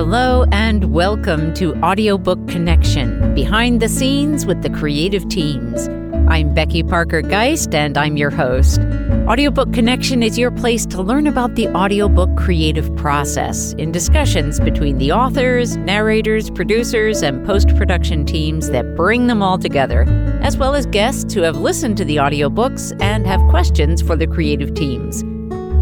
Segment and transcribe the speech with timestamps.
[0.00, 5.88] Hello and welcome to Audiobook Connection, behind the scenes with the creative teams.
[6.26, 8.80] I'm Becky Parker Geist and I'm your host.
[9.28, 14.96] Audiobook Connection is your place to learn about the audiobook creative process in discussions between
[14.96, 20.04] the authors, narrators, producers, and post production teams that bring them all together,
[20.40, 24.26] as well as guests who have listened to the audiobooks and have questions for the
[24.26, 25.22] creative teams.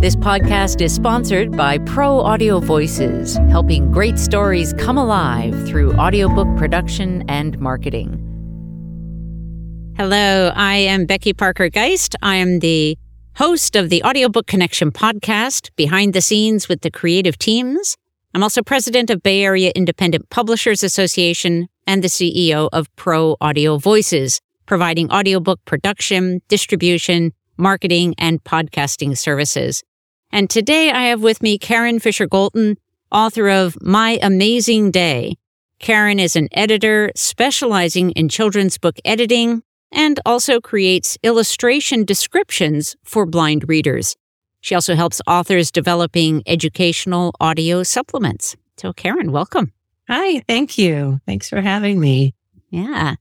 [0.01, 6.47] This podcast is sponsored by Pro Audio Voices, helping great stories come alive through audiobook
[6.57, 8.15] production and marketing.
[9.97, 12.15] Hello, I am Becky Parker Geist.
[12.23, 12.97] I am the
[13.35, 17.97] host of the Audiobook Connection podcast, Behind the Scenes with the Creative Teams.
[18.35, 23.79] I'm also president of Bay Area Independent Publishers Association and the CEO of Pro Audio
[23.79, 29.83] Voices, providing audiobook production, distribution, marketing, and podcasting services.
[30.31, 32.77] And today I have with me Karin Fisher-Golton,
[33.11, 35.37] author of My Amazing Day.
[35.79, 43.25] Karin is an editor specializing in children's book editing and also creates illustration descriptions for
[43.25, 44.17] blind readers.
[44.61, 48.55] She also helps authors developing educational audio supplements.
[48.77, 49.73] So, Karin, welcome.
[50.09, 51.21] Hi, thank you.
[51.27, 52.35] Thanks for having me.
[52.71, 53.15] Yeah.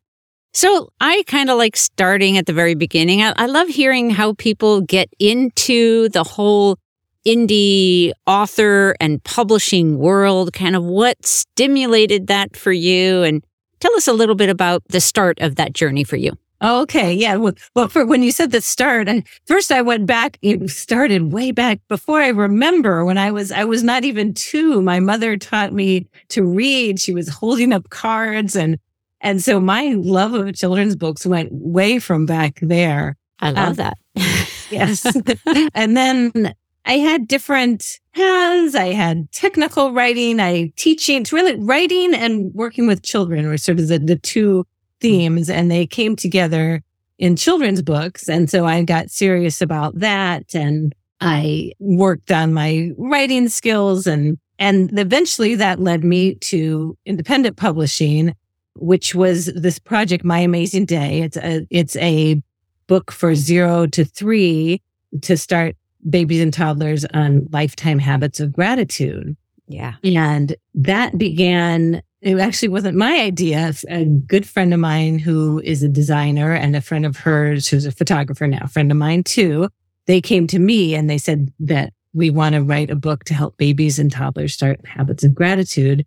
[0.53, 3.21] So I kind of like starting at the very beginning.
[3.21, 6.79] I, I, love hearing how people get into the whole
[7.27, 13.43] indie author and publishing world, kind of what stimulated that for you and
[13.81, 16.31] tell us a little bit about the start of that journey for you.
[16.63, 17.13] Okay.
[17.13, 17.35] Yeah.
[17.35, 21.31] Well, well, for when you said the start, I, first I went back, it started
[21.31, 24.81] way back before I remember when I was, I was not even two.
[24.81, 26.99] My mother taught me to read.
[26.99, 28.79] She was holding up cards and,
[29.21, 33.17] and so my love of children's books went way from back there.
[33.39, 33.97] I love um, that.
[34.71, 35.05] yes.
[35.75, 36.53] and then
[36.87, 38.73] I had different paths.
[38.73, 41.21] I had technical writing, I teaching.
[41.21, 44.65] It's really writing and working with children were sort of the, the two
[45.01, 46.81] themes and they came together
[47.19, 48.29] in children's books.
[48.29, 54.37] And so I got serious about that and I worked on my writing skills and,
[54.57, 58.33] and eventually that led me to independent publishing,
[58.75, 61.21] which was this project, My Amazing Day.
[61.21, 62.41] It's a, it's a
[62.87, 64.81] book for zero to three
[65.21, 65.75] to start
[66.09, 69.35] babies and toddlers on lifetime habits of gratitude.
[69.67, 69.95] Yeah.
[70.03, 73.73] And that began, it actually wasn't my idea.
[73.89, 77.85] A good friend of mine who is a designer and a friend of hers who's
[77.85, 79.69] a photographer now, friend of mine too,
[80.05, 83.33] they came to me and they said that we want to write a book to
[83.33, 86.05] help babies and toddlers start habits of gratitude.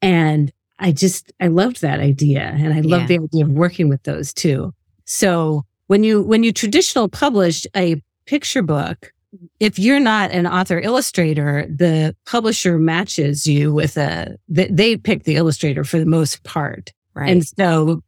[0.00, 2.40] And I just, I loved that idea.
[2.40, 3.06] And I love yeah.
[3.06, 4.72] the idea of working with those too.
[5.04, 9.12] So when you, when you traditional published a picture book,
[9.60, 15.36] if you're not an author illustrator, the publisher matches you with a, they pick the
[15.36, 16.92] illustrator for the most part.
[17.14, 17.30] Right.
[17.30, 18.02] And so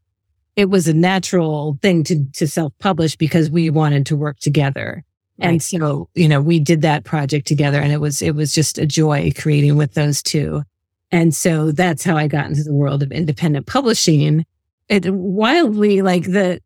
[0.57, 5.05] it was a natural thing to, to self publish because we wanted to work together.
[5.39, 5.49] Right.
[5.49, 8.77] And so, you know, we did that project together and it was, it was just
[8.77, 10.63] a joy creating with those two.
[11.11, 14.45] And so that's how I got into the world of independent publishing.
[14.89, 16.61] It wildly like the,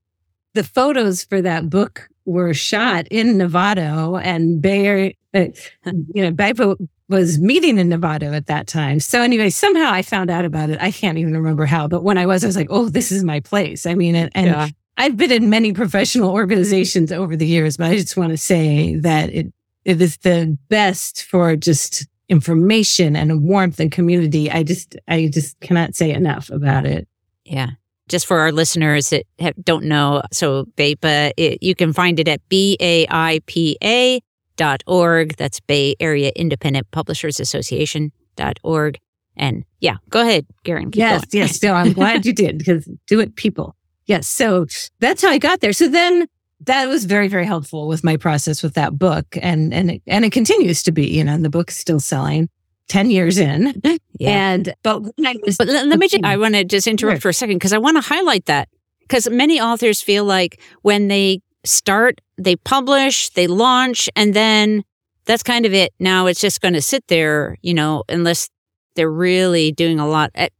[0.54, 5.46] the photos for that book were shot in Novato and Bay uh,
[5.84, 6.76] you know, BAIPA
[7.08, 9.00] was meeting in Novato at that time.
[9.00, 10.78] So anyway, somehow I found out about it.
[10.80, 13.24] I can't even remember how, but when I was, I was like, oh, this is
[13.24, 13.86] my place.
[13.86, 14.68] I mean, and, and yeah.
[14.98, 18.96] I've been in many professional organizations over the years, but I just want to say
[18.96, 19.52] that it,
[19.84, 24.50] it is the best for just information and warmth and community.
[24.50, 27.08] I just, I just cannot say enough about it.
[27.44, 27.70] Yeah
[28.12, 32.28] just for our listeners that have, don't know, so BAIPA, it, you can find it
[32.28, 34.20] at B-A-I-P-A
[34.56, 35.34] dot org.
[35.38, 38.98] That's Bay Area Independent Publishers Association dot org.
[39.34, 40.90] And yeah, go ahead, Karin.
[40.92, 41.42] yes, going.
[41.42, 41.62] yes.
[41.62, 43.74] No, I'm glad you did because do it, people.
[44.04, 44.28] Yes.
[44.28, 44.66] So
[45.00, 45.72] that's how I got there.
[45.72, 46.26] So then
[46.60, 49.24] that was very, very helpful with my process with that book.
[49.40, 52.50] And, and, it, and it continues to be, you know, and the book's still selling.
[52.88, 53.80] 10 years in.
[54.18, 54.52] Yeah.
[54.52, 57.20] And, but was, but let, let me just, I want to just interrupt sure.
[57.20, 58.68] for a second because I want to highlight that
[59.00, 64.84] because many authors feel like when they start, they publish, they launch, and then
[65.24, 65.92] that's kind of it.
[65.98, 68.48] Now it's just going to sit there, you know, unless
[68.94, 70.30] they're really doing a lot.
[70.34, 70.52] At,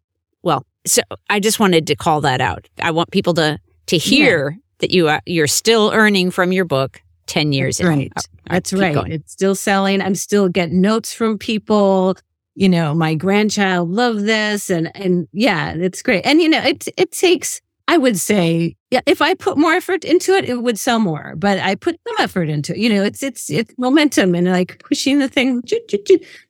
[0.43, 2.69] well, so I just wanted to call that out.
[2.81, 4.59] I want people to, to hear yeah.
[4.79, 8.13] that you are, you're still earning from your book 10 years That's Right.
[8.51, 8.95] That's right.
[8.95, 9.13] Going.
[9.13, 10.03] It's still selling.
[10.03, 12.17] I'm still getting notes from people.
[12.55, 16.27] You know, my grandchild loved this and, and yeah, it's great.
[16.27, 20.05] And, you know, it, it takes, I would say, yeah, if I put more effort
[20.05, 21.35] into it, it would sell more.
[21.37, 22.79] But I put some effort into it.
[22.79, 25.63] You know, it's it's it's momentum and like pushing the thing,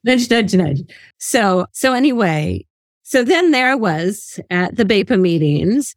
[0.03, 0.81] nudge, nudge, nudge.
[1.19, 2.65] So so anyway,
[3.03, 5.95] so then there I was at the BAIPA meetings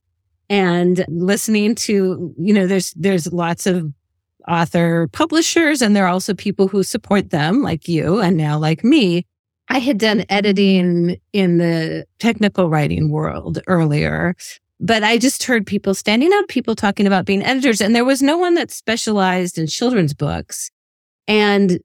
[0.49, 3.93] and listening to, you know, there's there's lots of
[4.49, 8.85] author publishers and there are also people who support them like you and now like
[8.85, 9.27] me.
[9.69, 14.35] I had done editing in the technical writing world earlier
[14.79, 18.23] but I just heard people standing up, people talking about being editors, and there was
[18.23, 20.71] no one that specialized in children's books.
[21.27, 21.81] And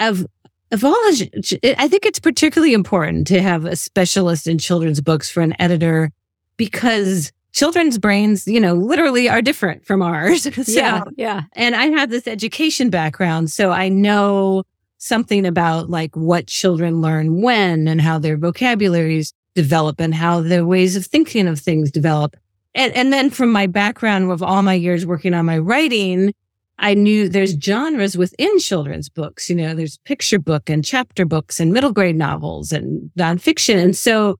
[0.00, 0.26] of
[0.72, 5.40] of all, I think it's particularly important to have a specialist in children's books for
[5.40, 6.10] an editor
[6.56, 10.42] because children's brains, you know, literally are different from ours.
[10.66, 11.42] so, yeah, yeah.
[11.52, 14.64] And I have this education background, so I know
[15.04, 20.64] something about like what children learn when and how their vocabularies develop and how their
[20.64, 22.36] ways of thinking of things develop.
[22.74, 26.32] And, and then from my background of all my years working on my writing,
[26.78, 29.50] I knew there's genres within children's books.
[29.50, 33.76] You know, there's picture book and chapter books and middle grade novels and nonfiction.
[33.76, 34.38] And so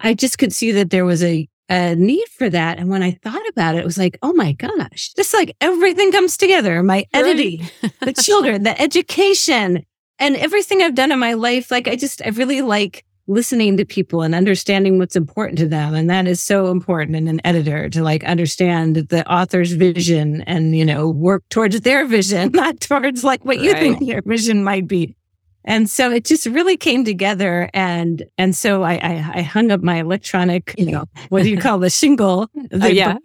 [0.00, 2.78] I just could see that there was a, a need for that.
[2.78, 6.10] And when I thought about it, it was like, oh my gosh, just like everything
[6.10, 6.82] comes together.
[6.82, 7.92] My editing, right.
[8.00, 9.86] the children, the education
[10.22, 11.70] and everything I've done in my life.
[11.70, 15.94] Like I just, I really like listening to people and understanding what's important to them.
[15.94, 20.76] And that is so important in an editor to like understand the author's vision and,
[20.76, 23.64] you know, work towards their vision, not towards like what right.
[23.64, 25.16] you think your vision might be.
[25.64, 27.70] And so it just really came together.
[27.74, 31.58] And, and so I, I, I hung up my electronic, you know, what do you
[31.58, 32.48] call the shingle?
[32.70, 33.16] The, uh, yeah.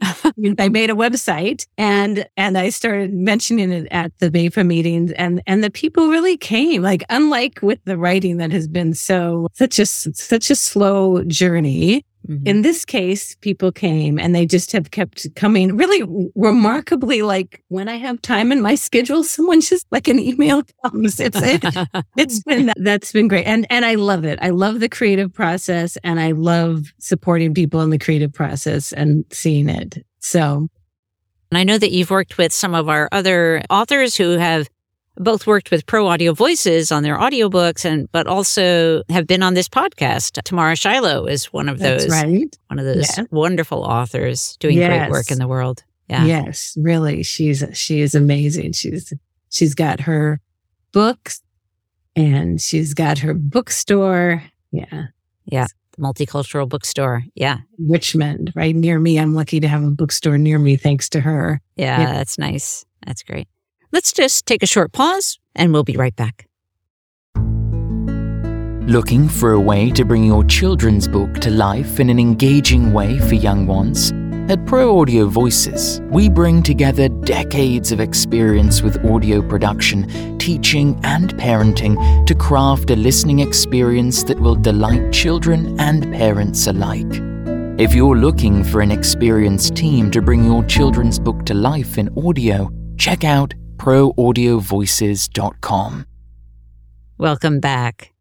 [0.59, 5.41] I made a website and, and I started mentioning it at the BAIPA meetings and,
[5.47, 9.79] and the people really came, like, unlike with the writing that has been so, such
[9.79, 12.05] a, such a slow journey.
[12.27, 12.47] Mm-hmm.
[12.47, 17.87] In this case, people came and they just have kept coming really remarkably like when
[17.87, 21.19] I have time in my schedule, someone just like an email comes.
[21.19, 21.63] It's, it,
[22.17, 23.45] it's been, that's been great.
[23.45, 24.39] And, and I love it.
[24.41, 29.25] I love the creative process and I love supporting people in the creative process and
[29.31, 30.05] seeing it.
[30.19, 30.67] So.
[31.49, 34.67] And I know that you've worked with some of our other authors who have
[35.19, 39.53] both worked with Pro Audio Voices on their audiobooks and but also have been on
[39.53, 40.41] this podcast.
[40.43, 42.57] Tamara Shiloh is one of those right.
[42.67, 43.23] one of those yeah.
[43.31, 44.89] wonderful authors doing yes.
[44.89, 45.83] great work in the world.
[46.07, 46.25] Yeah.
[46.25, 47.23] Yes, really.
[47.23, 48.73] She's she is amazing.
[48.73, 49.13] She's
[49.49, 50.39] she's got her
[50.91, 51.41] books
[52.15, 54.43] and she's got her bookstore.
[54.71, 55.07] Yeah.
[55.45, 55.67] Yeah.
[55.99, 57.23] Multicultural bookstore.
[57.35, 57.57] Yeah.
[57.79, 59.19] Richmond, right near me.
[59.19, 61.59] I'm lucky to have a bookstore near me thanks to her.
[61.75, 62.13] Yeah, yeah.
[62.13, 62.85] that's nice.
[63.05, 63.47] That's great.
[63.97, 66.45] Let's just take a short pause and we'll be right back.
[68.87, 73.17] Looking for a way to bring your children's book to life in an engaging way
[73.17, 74.11] for young ones?
[74.51, 81.33] At Pro Audio Voices, we bring together decades of experience with audio production, teaching, and
[81.33, 87.11] parenting to craft a listening experience that will delight children and parents alike.
[87.79, 92.15] If you're looking for an experienced team to bring your children's book to life in
[92.15, 96.05] audio, check out proaudiovoices.com.
[97.17, 98.13] Welcome back.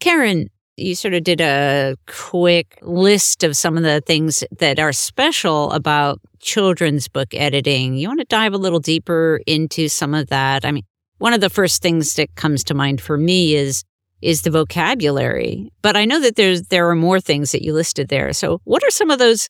[0.00, 4.92] Karin, you sort of did a quick list of some of the things that are
[4.92, 7.94] special about children's book editing.
[7.94, 10.64] You want to dive a little deeper into some of that?
[10.64, 10.84] I mean,
[11.18, 13.84] one of the first things that comes to mind for me is
[14.20, 15.70] is the vocabulary.
[15.82, 18.32] But I know that there's there are more things that you listed there.
[18.32, 19.48] So, what are some of those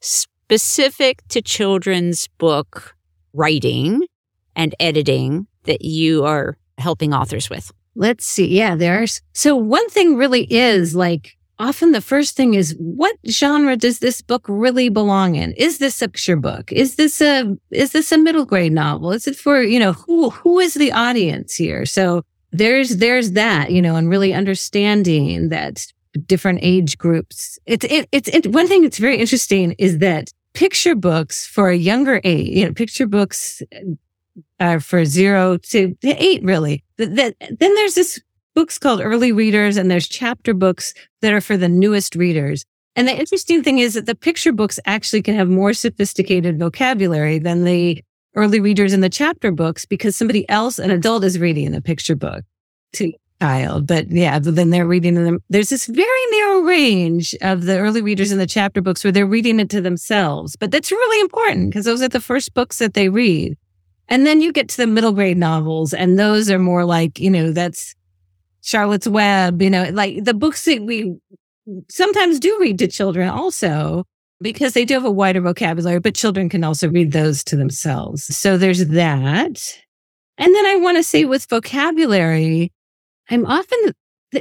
[0.00, 2.94] specific to children's book
[3.32, 4.06] writing
[4.56, 7.72] and editing that you are helping authors with?
[7.94, 8.46] Let's see.
[8.46, 13.76] Yeah, there's so one thing really is like often the first thing is what genre
[13.76, 15.52] does this book really belong in?
[15.52, 16.72] Is this a picture book?
[16.72, 19.12] Is this a is this a middle grade novel?
[19.12, 21.86] Is it for, you know, who who is the audience here?
[21.86, 25.86] So there's there's that, you know, and really understanding that
[26.26, 27.58] different age groups.
[27.66, 31.76] It's it, it's it, one thing that's very interesting is that picture books for a
[31.76, 33.62] younger age, you know, picture books
[34.60, 36.84] uh, for zero to, eight, really.
[36.98, 38.20] That, then there's this
[38.54, 42.64] books called early readers and there's chapter books that are for the newest readers.
[42.96, 47.38] And the interesting thing is that the picture books actually can have more sophisticated vocabulary
[47.38, 48.02] than the
[48.36, 52.16] early readers in the chapter books because somebody else, an adult is reading the picture
[52.16, 52.44] book
[52.92, 53.86] to child.
[53.86, 55.40] But yeah, then they're reading them.
[55.50, 59.26] There's this very narrow range of the early readers in the chapter books where they're
[59.26, 60.56] reading it to themselves.
[60.56, 63.56] But that's really important because those are the first books that they read.
[64.08, 67.30] And then you get to the middle grade novels, and those are more like, you
[67.30, 67.94] know, that's
[68.62, 71.16] Charlotte's Web, you know, like the books that we
[71.90, 74.04] sometimes do read to children also.
[74.44, 78.24] because they do have a wider vocabulary, but children can also read those to themselves.
[78.36, 79.78] So there's that.
[80.36, 82.72] And then I want to say with vocabulary,
[83.30, 83.92] I'm often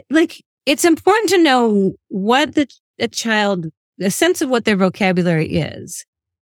[0.09, 2.67] like, it's important to know what the
[2.99, 3.67] a child,
[3.99, 6.05] a sense of what their vocabulary is.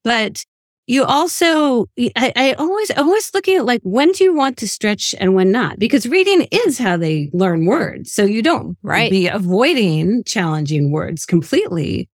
[0.04, 0.44] But
[0.86, 5.14] you also, I, I always, always looking at like, when do you want to stretch
[5.18, 5.78] and when not?
[5.80, 8.12] Because reading is how they learn words.
[8.12, 9.10] So you don't right.
[9.10, 12.08] be avoiding challenging words completely,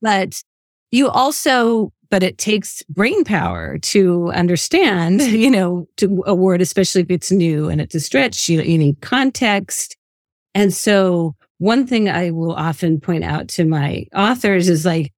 [0.00, 0.40] but
[0.92, 7.02] you also, but it takes brain power to understand, you know, to a word, especially
[7.02, 9.96] if it's new and it's a stretch, you, you need context.
[10.54, 15.12] And so one thing I will often point out to my authors is like,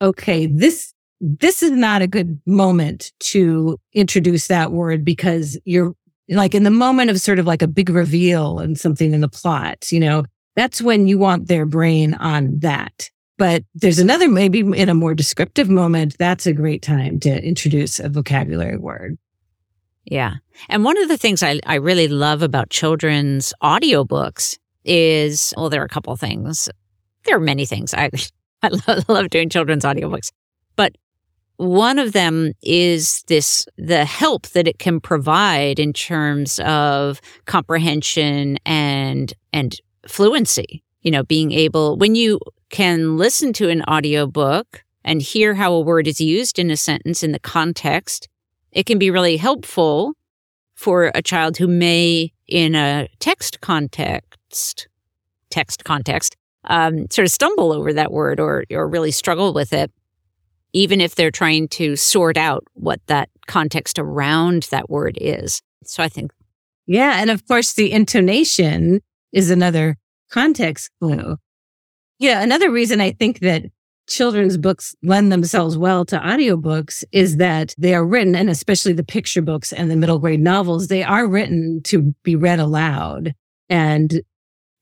[0.00, 0.92] okay, this
[1.24, 5.94] this is not a good moment to introduce that word because you're
[6.28, 9.28] like in the moment of sort of like a big reveal and something in the
[9.28, 10.24] plot, you know,
[10.56, 13.08] that's when you want their brain on that.
[13.38, 18.00] But there's another, maybe in a more descriptive moment, that's a great time to introduce
[18.00, 19.16] a vocabulary word.
[20.04, 20.34] Yeah.
[20.68, 25.82] And one of the things I, I really love about children's audiobooks is, well, there
[25.82, 26.68] are a couple things.
[27.24, 27.94] There are many things.
[27.94, 28.10] I,
[28.62, 30.30] I love, love doing children's audiobooks.
[30.76, 30.96] But
[31.62, 38.58] one of them is this the help that it can provide in terms of comprehension
[38.66, 40.82] and and fluency.
[41.02, 42.40] You know, being able when you
[42.70, 47.22] can listen to an audiobook and hear how a word is used in a sentence
[47.22, 48.28] in the context,
[48.72, 50.14] it can be really helpful
[50.74, 54.88] for a child who may in a text context
[55.50, 59.92] text context um, sort of stumble over that word or or really struggle with it
[60.72, 65.60] even if they're trying to sort out what that context around that word is.
[65.84, 66.32] So I think.
[66.86, 67.20] Yeah.
[67.20, 69.00] And of course, the intonation
[69.32, 69.96] is another
[70.30, 71.36] context clue.
[72.18, 72.42] Yeah.
[72.42, 73.64] Another reason I think that
[74.08, 79.04] children's books lend themselves well to audiobooks is that they are written, and especially the
[79.04, 83.34] picture books and the middle grade novels, they are written to be read aloud.
[83.68, 84.22] And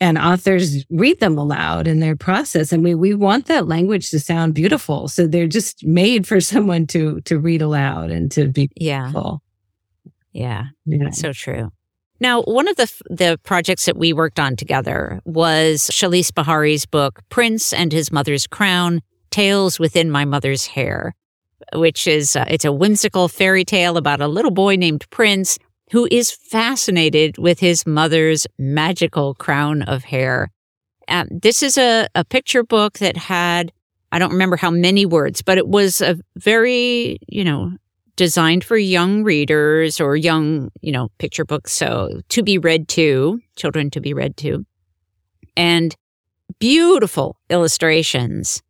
[0.01, 2.73] and authors read them aloud in their process.
[2.73, 5.09] And we we want that language to sound beautiful.
[5.09, 9.05] So they're just made for someone to to read aloud and to be yeah.
[9.05, 9.43] beautiful.
[10.33, 10.65] yeah.
[10.87, 11.11] Yeah.
[11.11, 11.71] So true.
[12.19, 17.21] Now one of the the projects that we worked on together was Shalise Bahari's book
[17.29, 21.15] Prince and His Mother's Crown Tales Within My Mother's Hair
[21.75, 25.59] which is uh, it's a whimsical fairy tale about a little boy named Prince
[25.91, 30.51] who is fascinated with his mother's magical crown of hair.
[31.09, 33.73] Um, this is a, a picture book that had,
[34.13, 37.73] I don't remember how many words, but it was a very, you know,
[38.15, 41.73] designed for young readers or young, you know, picture books.
[41.73, 44.65] So to be read to, children to be read to.
[45.57, 45.97] And
[46.59, 48.63] beautiful illustrations.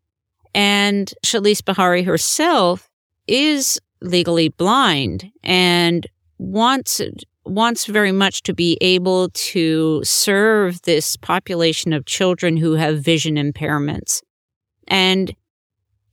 [0.54, 2.88] And Shalise Bahari herself
[3.26, 6.06] is legally blind and
[6.40, 7.00] wants
[7.44, 13.36] wants very much to be able to serve this population of children who have vision
[13.36, 14.22] impairments
[14.88, 15.34] and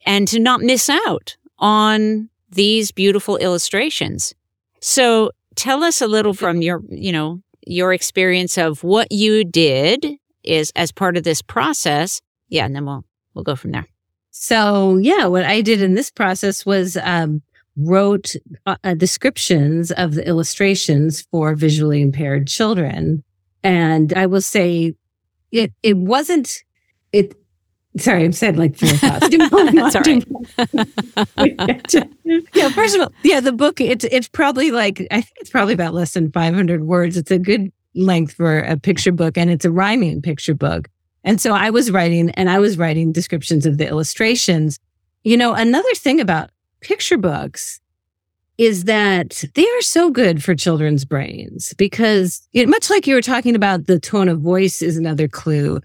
[0.06, 4.34] and to not miss out on these beautiful illustrations.
[4.82, 10.06] So tell us a little from your, you know, your experience of what you did
[10.44, 12.22] is as part of this process.
[12.50, 13.88] Yeah, and then we'll we'll go from there.
[14.32, 17.42] So yeah, what I did in this process was um,
[17.78, 18.34] wrote
[18.66, 23.24] uh, uh, descriptions of the illustrations for visually impaired children.
[23.64, 24.96] And I will say
[25.52, 26.64] it, it wasn't,
[27.12, 27.36] it,
[27.98, 29.30] sorry, I'm saying like four thoughts.
[29.30, 30.26] That's all right.
[32.54, 35.74] yeah, first of all, yeah, the book, it's, it's probably like, I think it's probably
[35.74, 37.16] about less than 500 words.
[37.16, 40.90] It's a good length for a picture book and it's a rhyming picture book.
[41.24, 44.80] And so I was writing and I was writing descriptions of the illustrations.
[45.24, 46.50] You know, another thing about
[46.82, 47.80] picture books
[48.58, 53.22] is that they are so good for children's brains because it, much like you were
[53.22, 55.80] talking about the tone of voice is another clue.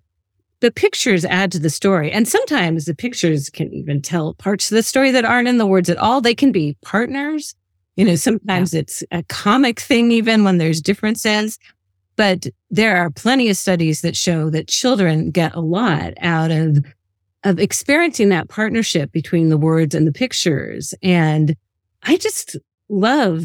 [0.60, 2.10] The pictures add to the story.
[2.10, 5.66] And sometimes the pictures can even tell parts of the story that aren't in the
[5.66, 6.20] words at all.
[6.20, 7.54] They can be partners.
[7.96, 8.80] You know, sometimes yeah.
[8.80, 11.58] it's a comic thing, even when there's differences.
[12.16, 16.78] But there are plenty of studies that show that children get a lot out of
[17.44, 20.94] of experiencing that partnership between the words and the pictures.
[21.02, 21.56] And
[22.02, 22.56] I just
[22.88, 23.44] love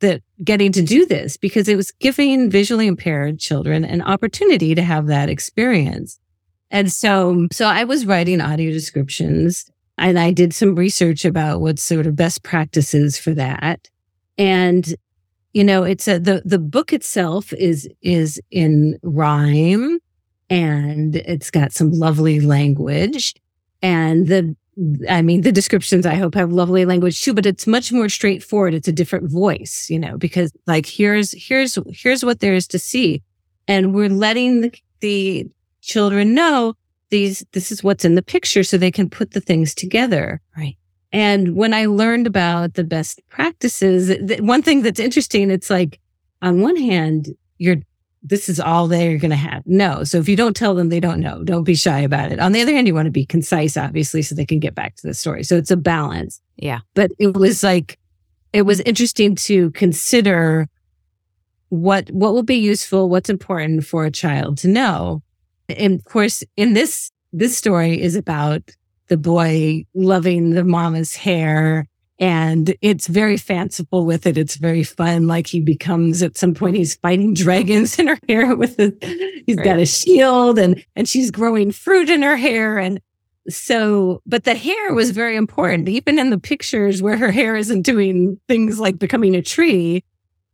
[0.00, 4.82] that getting to do this because it was giving visually impaired children an opportunity to
[4.82, 6.18] have that experience.
[6.70, 11.78] And so, so I was writing audio descriptions and I did some research about what
[11.78, 13.88] sort of best practices for that.
[14.38, 14.94] And,
[15.52, 19.98] you know, it's a, the, the book itself is, is in rhyme
[20.50, 23.34] and it's got some lovely language.
[23.80, 24.56] And the
[25.08, 28.72] I mean, the descriptions I hope have lovely language too, but it's much more straightforward.
[28.72, 32.78] It's a different voice, you know, because like here's, here's, here's what there is to
[32.78, 33.22] see.
[33.68, 35.46] And we're letting the, the
[35.82, 36.74] children know
[37.10, 40.40] these, this is what's in the picture so they can put the things together.
[40.56, 40.76] Right.
[41.12, 46.00] And when I learned about the best practices, th- one thing that's interesting, it's like
[46.40, 47.28] on one hand,
[47.58, 47.82] you're
[48.22, 49.62] this is all they're going to have.
[49.66, 50.04] No.
[50.04, 51.42] So if you don't tell them, they don't know.
[51.42, 52.38] Don't be shy about it.
[52.38, 54.96] On the other hand, you want to be concise, obviously, so they can get back
[54.96, 55.42] to the story.
[55.42, 56.40] So it's a balance.
[56.56, 56.80] Yeah.
[56.94, 57.98] But it was like,
[58.52, 60.68] it was interesting to consider
[61.70, 65.22] what, what will be useful, what's important for a child to know.
[65.68, 68.70] And of course, in this, this story is about
[69.08, 71.88] the boy loving the mama's hair
[72.20, 74.36] and it's very fanciful with it.
[74.36, 75.26] It's very fun.
[75.26, 78.92] Like he becomes at some point, he's fighting dragons in her hair with a,
[79.46, 79.64] he's right.
[79.64, 82.78] got a shield and, and she's growing fruit in her hair.
[82.78, 83.00] And
[83.48, 85.88] so, but the hair was very important.
[85.88, 90.04] Even in the pictures where her hair isn't doing things like becoming a tree,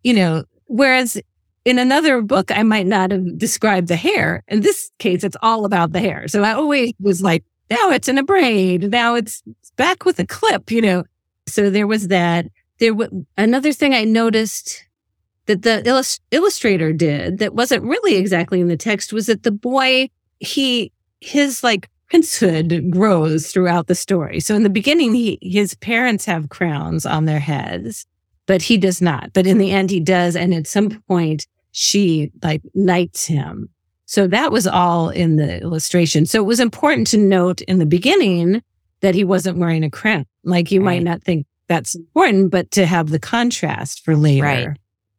[0.05, 1.21] you know, whereas
[1.65, 4.45] in another book, I might not have described the hair.
[4.47, 6.29] In this case, it's all about the hair.
[6.29, 8.93] So I always was like, now it's in a braid.
[8.93, 9.43] Now it's
[9.75, 11.03] back with a clip, you know,
[11.47, 12.47] so there was that.
[12.79, 14.87] There w- another thing I noticed
[15.47, 19.53] that the illust- illustrator did that wasn't really exactly in the text was that the
[19.53, 20.11] boy
[20.41, 24.41] he his like princehood grows throughout the story.
[24.41, 28.07] So in the beginning, he his parents have crowns on their heads,
[28.47, 29.33] but he does not.
[29.33, 33.69] But in the end, he does, and at some point, she like knights him.
[34.07, 36.27] So that was all in the illustration.
[36.27, 38.63] So it was important to note in the beginning
[39.01, 40.27] that he wasn't wearing a crown.
[40.45, 40.97] Like you right.
[40.97, 44.45] might not think that's important, but to have the contrast for later.
[44.45, 44.69] Right.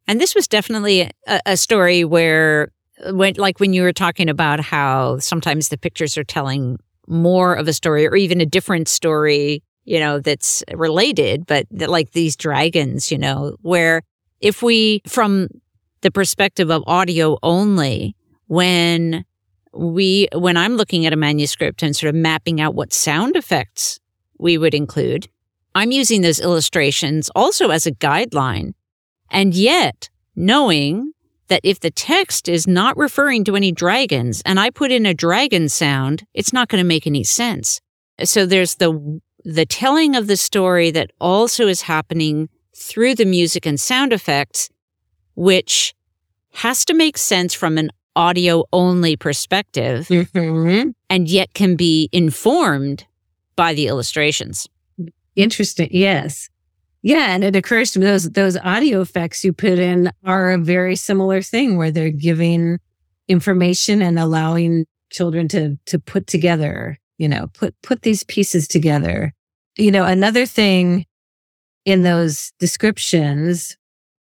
[0.06, 2.72] And this was definitely a, a story where,
[3.04, 7.54] uh, when, like when you were talking about how sometimes the pictures are telling more
[7.54, 12.12] of a story or even a different story, you know, that's related, but that, like
[12.12, 14.02] these dragons, you know, where
[14.40, 15.48] if we, from
[16.00, 18.14] the perspective of audio only,
[18.46, 19.24] when
[19.78, 24.00] we, when I'm looking at a manuscript and sort of mapping out what sound effects
[24.38, 25.28] we would include,
[25.74, 28.74] I'm using those illustrations also as a guideline.
[29.30, 31.12] And yet, knowing
[31.46, 35.14] that if the text is not referring to any dragons and I put in a
[35.14, 37.80] dragon sound, it's not going to make any sense.
[38.24, 43.64] So there's the, the telling of the story that also is happening through the music
[43.64, 44.70] and sound effects,
[45.36, 45.94] which
[46.54, 50.90] has to make sense from an audio only perspective mm-hmm.
[51.08, 53.06] and yet can be informed
[53.54, 54.68] by the illustrations.
[55.36, 55.88] Interesting.
[55.92, 56.50] Yes.
[57.02, 57.32] Yeah.
[57.32, 60.96] And it occurs to me those, those audio effects you put in are a very
[60.96, 62.80] similar thing where they're giving
[63.28, 69.32] information and allowing children to, to put together, you know, put, put these pieces together.
[69.76, 71.06] You know, another thing
[71.84, 73.76] in those descriptions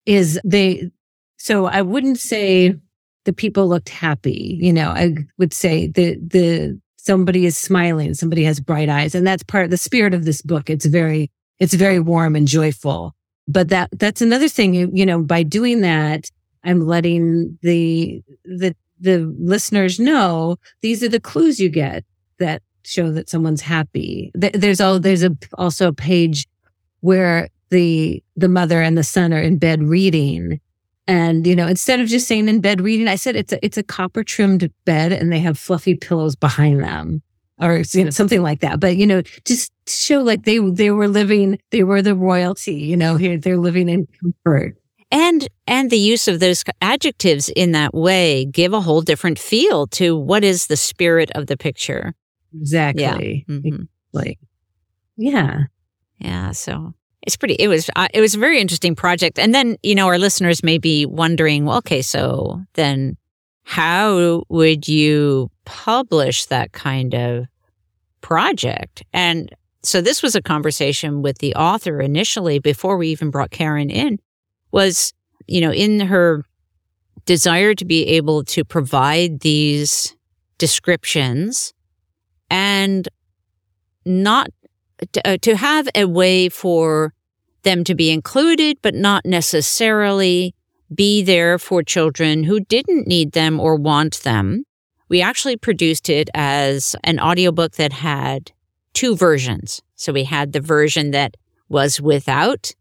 [0.06, 0.90] is they,
[1.38, 2.76] so I wouldn't say
[3.24, 4.58] the people looked happy.
[4.60, 9.14] You know, I would say the, the, somebody is smiling, somebody has bright eyes.
[9.14, 10.70] And that's part of the spirit of this book.
[10.70, 13.14] It's very, it's very warm and joyful.
[13.46, 16.30] But that, that's another thing, you know, by doing that,
[16.62, 22.04] I'm letting the, the, the listeners know these are the clues you get
[22.38, 24.30] that show that someone's happy.
[24.34, 26.46] There's all, there's a, also a page
[27.00, 30.60] where the, the mother and the son are in bed reading
[31.10, 33.76] and, you know, instead of just saying in bed reading, I said it's a, it's
[33.76, 37.20] a copper trimmed bed and they have fluffy pillows behind them
[37.60, 38.78] or, you know, something like that.
[38.78, 42.96] But, you know, just show like they, they were living, they were the royalty, you
[42.96, 44.76] know, here they're living in comfort.
[45.10, 49.88] And, and the use of those adjectives in that way give a whole different feel
[49.88, 52.14] to what is the spirit of the picture.
[52.54, 53.44] Exactly.
[53.48, 53.54] Yeah.
[53.56, 53.82] Mm-hmm.
[54.12, 54.38] Like,
[55.16, 55.64] yeah.
[56.18, 56.52] Yeah.
[56.52, 59.38] So it's pretty it was uh, it was a very interesting project.
[59.38, 63.16] And then you know our listeners may be wondering well okay so then
[63.64, 67.46] how would you publish that kind of
[68.20, 69.02] project?
[69.12, 73.90] And so this was a conversation with the author initially before we even brought Karin
[73.90, 74.18] in
[74.72, 75.12] was
[75.46, 76.44] you know in her
[77.26, 80.16] desire to be able to provide these
[80.58, 81.72] descriptions
[82.50, 83.08] and
[84.04, 84.48] not
[85.12, 87.12] to, uh, to have a way for
[87.62, 90.54] them to be included, but not necessarily
[90.94, 94.64] be there for children who didn't need them or want them.
[95.08, 98.52] We actually produced it as an audiobook that had
[98.92, 99.82] two versions.
[99.96, 101.36] So we had the version that
[101.68, 102.72] was without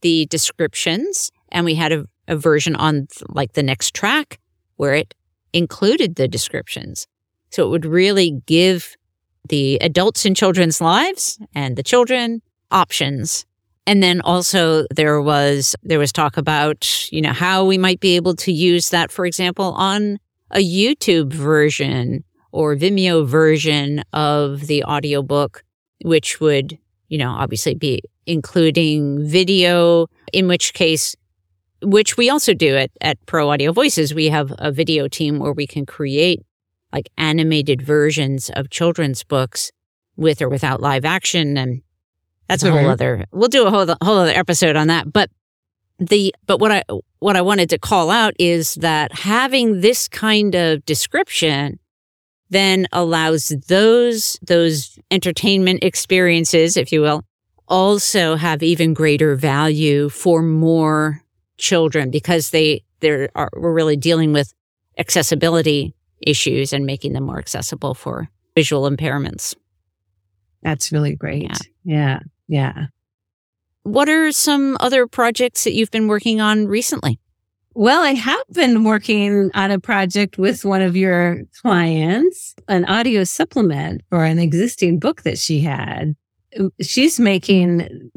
[0.00, 4.38] the descriptions, and we had a, a version on like the next track
[4.76, 5.14] where it
[5.52, 7.06] included the descriptions.
[7.50, 8.96] So it would really give
[9.48, 13.46] the adults in children's lives and the children options.
[13.86, 18.16] And then also there was, there was talk about, you know, how we might be
[18.16, 20.18] able to use that, for example, on
[20.50, 25.64] a YouTube version or Vimeo version of the audiobook,
[26.04, 31.16] which would, you know, obviously be including video, in which case,
[31.82, 34.14] which we also do at, at Pro Audio Voices.
[34.14, 36.44] We have a video team where we can create
[36.92, 39.70] like animated versions of children's books
[40.16, 41.56] with or without live action.
[41.56, 41.82] And
[42.48, 42.90] that's a whole mm-hmm.
[42.90, 45.12] other, we'll do a whole, whole other episode on that.
[45.12, 45.30] But
[45.98, 46.82] the, but what I,
[47.18, 51.78] what I wanted to call out is that having this kind of description
[52.48, 57.22] then allows those, those entertainment experiences, if you will,
[57.68, 61.22] also have even greater value for more
[61.58, 64.52] children because they, they're, are, we're really dealing with
[64.98, 69.54] accessibility issues and making them more accessible for visual impairments.
[70.62, 71.42] That's really great.
[71.42, 71.58] Yeah.
[71.84, 72.18] Yeah.
[72.48, 72.86] yeah.
[73.82, 77.18] What are some other projects that you've been working on recently?
[77.74, 83.24] Well, I have been working on a project with one of your clients, an audio
[83.24, 86.16] supplement for an existing book that she had.
[86.82, 88.10] She's making,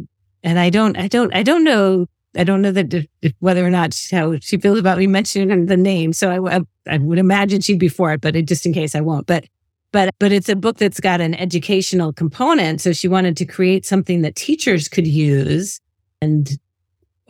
[0.44, 3.08] and I don't, I don't, I don't know, I don't know that
[3.40, 6.14] whether or not how she feels about me mentioning the name.
[6.14, 9.02] So I, I would imagine she'd be for it, but it, just in case I
[9.02, 9.28] won't.
[9.28, 9.46] But
[9.92, 12.82] but but it's a book that's got an educational component.
[12.82, 15.80] So she wanted to create something that teachers could use
[16.22, 16.50] and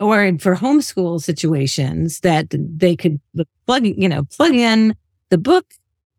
[0.00, 3.20] or for homeschool situations that they could
[3.66, 4.94] plug, you know, plug in
[5.30, 5.66] the book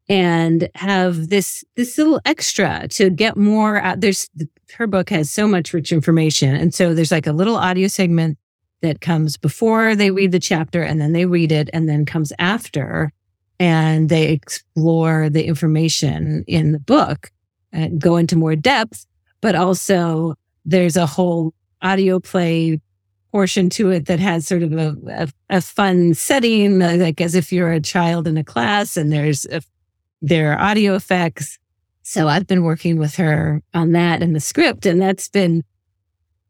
[0.07, 4.01] and have this, this little extra to get more out.
[4.01, 4.29] There's
[4.77, 6.55] her book has so much rich information.
[6.55, 8.37] And so there's like a little audio segment
[8.85, 12.31] that comes before they read the chapter and then they read it and then comes
[12.39, 13.11] after
[13.59, 17.31] and they explore the information in the book
[17.71, 19.05] and go into more depth.
[19.41, 22.79] But also there's a whole audio play
[23.31, 27.35] portion to it that has sort of a, a, a fun setting, uh, like as
[27.35, 29.61] if you're a child in a class and there's a,
[30.21, 31.59] there are audio effects.
[32.01, 34.85] So I've been working with her on that and the script.
[34.85, 35.63] And that's been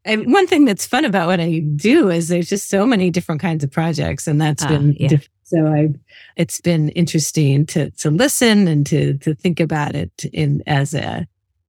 [0.06, 3.40] and one thing that's fun about what I do is there's just so many different
[3.40, 4.26] kinds of projects.
[4.26, 5.08] And that's uh, been, yeah.
[5.08, 5.88] diff- so I,
[6.36, 11.26] it's been interesting to, to listen and to, to think about it in as a,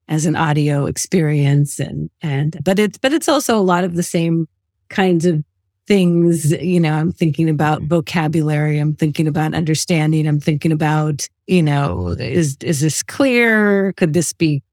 [0.08, 4.04] as an audio experience and, and, but it's, but it's also a lot of the
[4.04, 4.47] same
[4.89, 5.43] kinds of
[5.86, 6.52] things.
[6.52, 8.80] You know, I'm thinking about vocabulary.
[8.80, 10.28] I'm thinking about understanding.
[10.28, 13.93] I'm thinking about, you know, is, is this clear?
[13.93, 14.63] Could this be,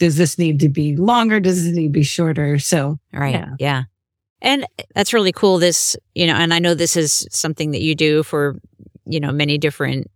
[0.00, 1.38] does this need to be longer?
[1.38, 2.58] Does it need to be shorter?
[2.58, 3.34] So, right.
[3.34, 3.54] Yeah.
[3.60, 3.82] yeah.
[4.42, 5.58] And that's really cool.
[5.58, 8.58] This, you know, and I know this is something that you do for,
[9.04, 10.10] you know, many different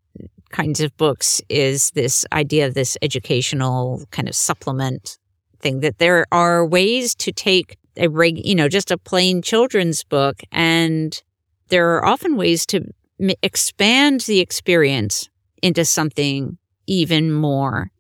[0.51, 5.19] kinds of books is this idea of this educational kind of supplement
[5.61, 10.03] thing that there are ways to take a reg, you know, just a plain children's
[10.03, 10.41] book.
[10.51, 11.23] And
[11.69, 12.87] there are often ways to
[13.21, 15.29] m- expand the experience
[15.63, 17.91] into something even more.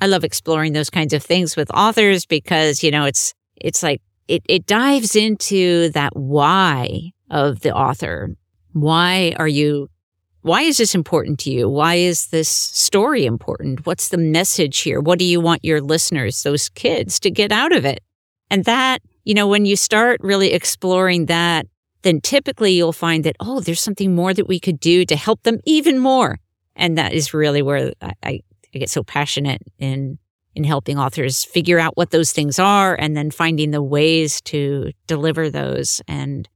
[0.00, 4.00] I love exploring those kinds of things with authors because, you know, it's, it's like,
[4.28, 8.30] it, it dives into that why of the author.
[8.72, 9.88] Why are you,
[10.42, 11.68] why is this important to you?
[11.68, 13.84] Why is this story important?
[13.86, 15.00] What's the message here?
[15.00, 18.02] What do you want your listeners, those kids, to get out of it?
[18.50, 21.66] And that you know, when you start really exploring that,
[22.02, 25.42] then typically you'll find that, oh, there's something more that we could do to help
[25.42, 26.38] them even more.
[26.74, 28.40] And that is really where I, I
[28.78, 30.18] get so passionate in
[30.56, 34.90] in helping authors figure out what those things are and then finding the ways to
[35.06, 36.48] deliver those and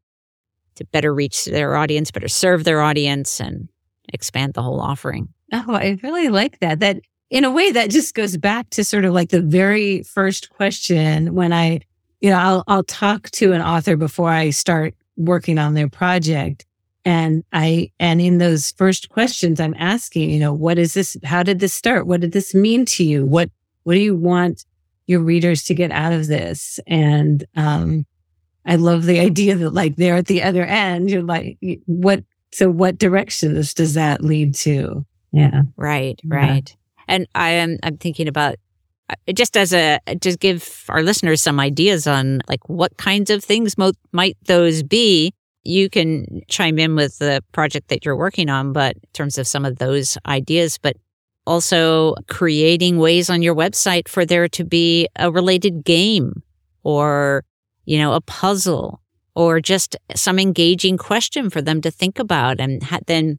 [0.75, 3.69] to better reach their audience, better serve their audience and
[4.13, 5.29] expand the whole offering.
[5.53, 6.81] Oh, I really like that.
[6.81, 10.51] That in a way that just goes back to sort of like the very first
[10.51, 11.81] question when I
[12.25, 16.65] you know, I'll, I'll talk to an author before I start working on their project.
[17.05, 21.17] And I, and in those first questions, I'm asking, you know, what is this?
[21.25, 22.07] How did this start?
[22.07, 23.27] What did this mean to you?
[23.27, 23.51] What,
[23.83, 24.65] what do you want
[25.07, 26.81] your readers to get out of this?
[26.87, 28.07] And, um,
[28.67, 32.71] I love the idea that like there at the other end, you're like, what, so
[32.71, 35.05] what directions does that lead to?
[35.33, 35.63] Yeah.
[35.77, 36.19] Right.
[36.25, 36.71] Right.
[36.71, 37.05] Yeah.
[37.07, 38.57] And I am, I'm thinking about
[39.11, 43.45] uh, just as a just give our listeners some ideas on like what kinds of
[43.45, 48.49] things mo- might those be you can chime in with the project that you're working
[48.49, 50.97] on but in terms of some of those ideas but
[51.47, 56.43] also creating ways on your website for there to be a related game
[56.83, 57.45] or
[57.85, 59.01] you know a puzzle
[59.35, 63.39] or just some engaging question for them to think about and ha- then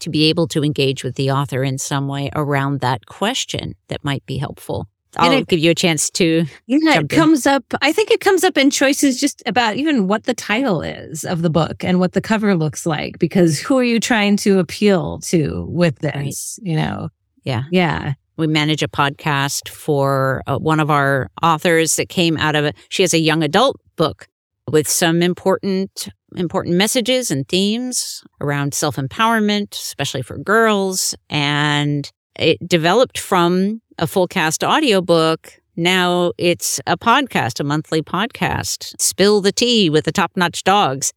[0.00, 4.04] to be able to engage with the author in some way around that question that
[4.04, 6.44] might be helpful I'll it- give you a chance to.
[6.66, 7.08] Yeah, it in.
[7.08, 7.64] comes up.
[7.82, 11.42] I think it comes up in choices just about even what the title is of
[11.42, 13.18] the book and what the cover looks like.
[13.18, 16.58] Because who are you trying to appeal to with this?
[16.62, 17.08] You know?
[17.44, 17.64] Yeah.
[17.70, 18.14] Yeah.
[18.36, 22.76] We manage a podcast for uh, one of our authors that came out of it.
[22.88, 24.26] She has a young adult book
[24.70, 33.18] with some important important messages and themes around self-empowerment, especially for girls, and it developed
[33.18, 35.60] from a full cast audiobook.
[35.76, 38.94] Now it's a podcast, a monthly podcast.
[39.00, 41.12] Spill the tea with the top-notch dogs.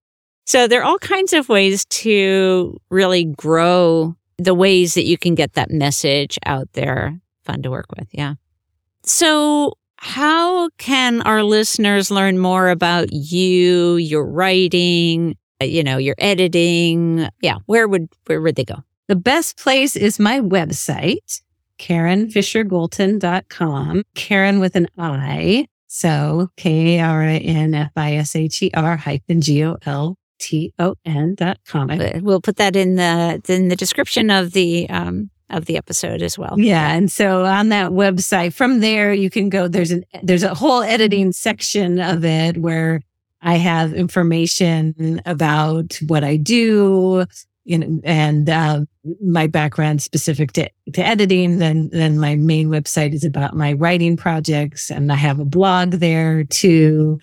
[0.46, 5.36] So there are all kinds of ways to really grow the ways that you can
[5.36, 7.20] get that message out there.
[7.44, 8.08] Fun to work with.
[8.12, 8.36] Yeah.
[9.04, 17.28] So how can our listeners learn more about you, your writing, you know, your editing?
[17.42, 17.58] Yeah.
[17.66, 18.84] Where would, where would they go?
[19.08, 21.42] The best place is my website,
[21.80, 24.04] KarinFisherGolton.com.
[24.16, 25.68] Karin with an I.
[25.88, 29.78] So K A R I N F I S H E R hyphen G O
[29.86, 31.90] L T O N dot com.
[32.22, 36.38] We'll put that in the, in the description of the, um, of the episode as
[36.38, 36.60] well.
[36.60, 36.92] Yeah.
[36.92, 40.82] And so on that website, from there, you can go, there's an, there's a whole
[40.82, 43.00] editing section of it where
[43.42, 47.26] I have information about what I do,
[47.68, 48.82] you know, and, uh,
[49.22, 51.60] my background specific to, to editing.
[51.60, 55.92] Then, then my main website is about my writing projects and I have a blog
[55.92, 57.20] there too.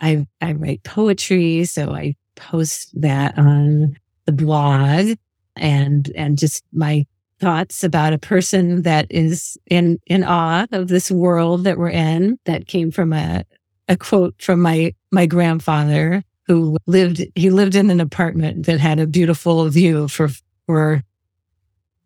[0.00, 1.64] I, I write poetry.
[1.64, 5.16] So I post that on the blog
[5.56, 7.06] and, and just my
[7.38, 12.38] thoughts about a person that is in in awe of this world that we're in
[12.44, 13.44] that came from a
[13.88, 18.98] a quote from my my grandfather who lived he lived in an apartment that had
[18.98, 20.28] a beautiful view for
[20.66, 21.02] for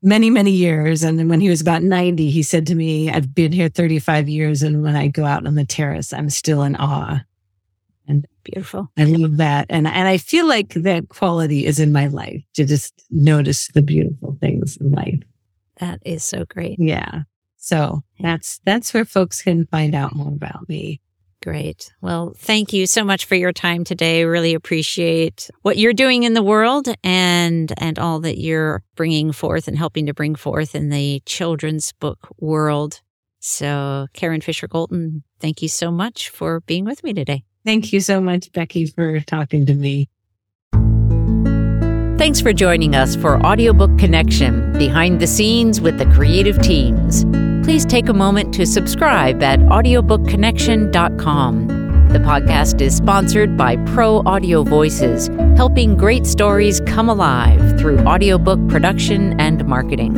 [0.02, 3.34] many many years and then when he was about 90 he said to me I've
[3.34, 6.76] been here 35 years and when I go out on the terrace I'm still in
[6.76, 7.20] awe
[8.08, 8.90] And Beautiful.
[8.98, 9.66] I love that.
[9.68, 13.82] And and I feel like that quality is in my life to just notice the
[13.82, 15.20] beautiful things in life.
[15.78, 16.78] That is so great.
[16.78, 17.22] Yeah.
[17.58, 21.00] So that's that's where folks can find out more about me.
[21.42, 21.90] Great.
[22.02, 24.24] Well, thank you so much for your time today.
[24.24, 29.66] Really appreciate what you're doing in the world and and all that you're bringing forth
[29.66, 33.00] and helping to bring forth in the children's book world.
[33.38, 37.42] So, Karin Fisher-Golton, thank you so much for being with me today.
[37.64, 40.10] Thank you so much, Becky, for talking to me.
[42.18, 47.24] Thanks for joining us for Audiobook Connection Behind the Scenes with the Creative Teams.
[47.70, 51.68] Please take a moment to subscribe at audiobookconnection.com.
[52.08, 58.58] The podcast is sponsored by Pro Audio Voices, helping great stories come alive through audiobook
[58.68, 60.14] production and marketing.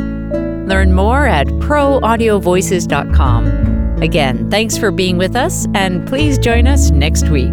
[0.67, 3.99] Learn more at proaudiovoices.com.
[4.01, 7.53] Again, thanks for being with us, and please join us next week.